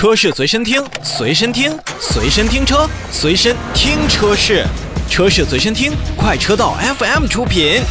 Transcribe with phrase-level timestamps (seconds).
[0.00, 4.64] 车市随身听，随身听，随身听车，随身听车市，
[5.10, 7.82] 车市随身听，快车道 FM 出品。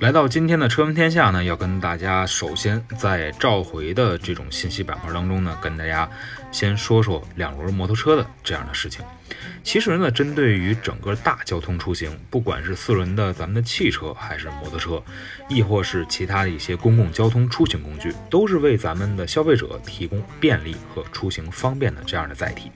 [0.00, 6.08] 来到今天的车闻天下呢，要跟大家首先在召回的这种信息板块当中呢，跟大家
[6.52, 9.02] 先说说两轮摩托车的这样的事情。
[9.62, 15.02] 其实呢，针对于整个大交通出行，不管是四轮的咱们的汽车，还是摩托车，
[15.48, 22.70] 亦或是其他的一些公共交通出行工具，都是为咱们的消费者提供便利和出行方便的这样的载体。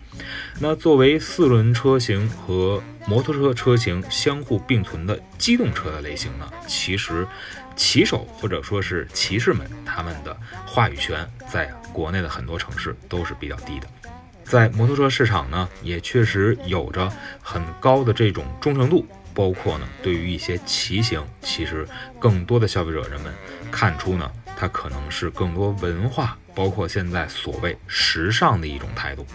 [0.59, 7.27] 那作为四轮车型和摩托车车型相互并存的机动车的类型呢，其实
[7.75, 10.37] 骑手或者说是骑士们他们的
[10.67, 13.89] 话语权，在国内的很多城市都是比较低的。
[14.45, 17.11] 在摩托车市场呢，也确实有着
[17.43, 23.33] 很高的这种忠诚度，包括呢，对于一些骑行，其实更多的消费者人们
[23.73, 29.27] 看出呢，它可能是更多文化，包括现在所谓时尚的一种态度。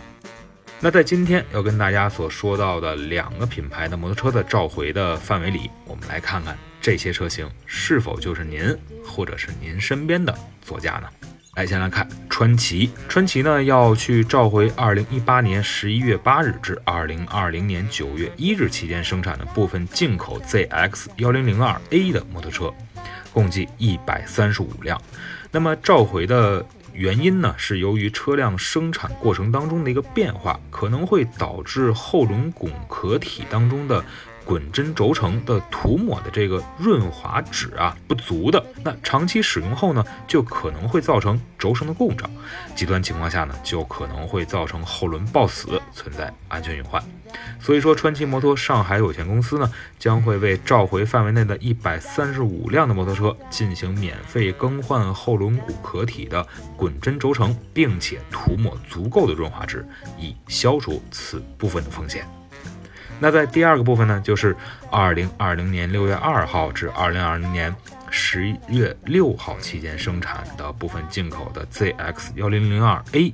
[0.83, 11.07] 那在今天要跟大家所说到的两个品牌的摩托车的召回的范围里，我们来看看这些车型是否就是您或者是您身边的座驾呢？
[11.55, 12.89] 来，先来看川崎。
[13.07, 22.69] 川崎呢要去召回2018年11月8日至2020年9月1日期间生产的部分进口 ZX1002A 的摩托车，
[23.31, 25.01] 共计135辆。
[25.49, 34.03] 那么召回的原因呢，是由于车辆生产过程当中的一个变化，可能会导致后轮拱壳体当中的。
[34.45, 42.29] 滚针轴承的涂抹的这个润滑脂啊不足的，那长期使用后呢，就可能会造成轴承的故障，
[42.75, 47.03] 极端情况下呢，就可能会造成后轮抱死，存在安全隐患。
[47.59, 56.45] 所以说，川崎摩托上海有限公司呢，将会为召回范围内的一百三十五辆的摩托车进行免费更换后轮毂壳体的
[56.77, 59.83] 滚针轴承，并且涂抹足够的润滑脂，
[60.19, 62.27] 以消除此部分的风险。
[63.19, 64.55] 那在第二个部分呢，就是
[64.91, 67.73] 二零二零年六月二号至二零二零年
[68.09, 73.33] 十一月六号期间生产的部分进口的 ZX 幺零零二 A，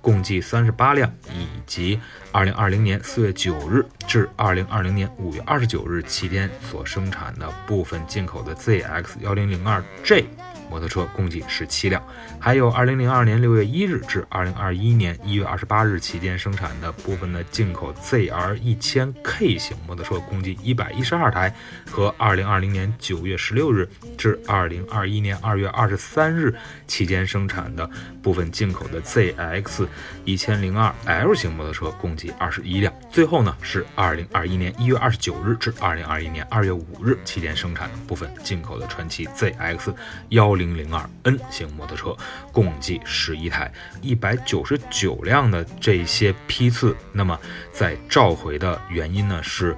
[0.00, 2.00] 共计三十八辆，以及
[2.32, 10.26] 二零二零年四月九日至二零二零年五月二十九日期间所生产的部分进口的 ZX 幺零零二 J。
[10.68, 12.02] 摩托车共计十七辆，
[12.38, 21.54] 还有二零零二年六月一日至二零二一年一月二十八日期间生产的部分的进口 ZR 一千 K 型摩托车共计一百一十二台，
[21.90, 26.54] 和二零二零年九月十六日至二零二一年二月二十三日
[26.86, 27.88] 期间生产的
[28.20, 29.86] 部分进口的 ZX
[30.24, 32.92] 一千零二 L 型摩托车共计二十一辆。
[33.10, 39.94] 最后呢是二零二一年一月二十九日至二零二一年二月五日期间生产的部分进口的传祺 ZX
[40.28, 40.57] 幺。
[40.58, 42.16] 零零二 N 型摩托车
[42.52, 46.96] 共计十一台，一百九十九辆的这些批次。
[47.12, 47.38] 那么
[47.72, 49.76] 在召回的原因呢是，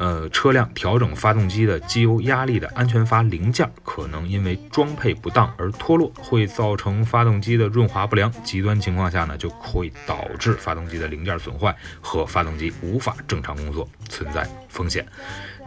[0.00, 8.32] 呃，车辆调整发动机的机油压力的安全阀零件可能因为装配不当而脱落，会造成发动机的润滑不良。
[8.42, 15.06] 极端情况下呢，就会导致发动机的零件损坏和发动机无法正常工作，存在风险。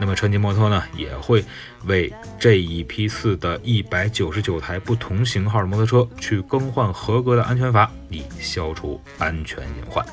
[0.00, 1.44] 那么，川崎摩托呢也会
[1.84, 10.04] 为这一批次的一百九十九台不同型号的摩托车去更换合格的安全阀，以消除安全隐患。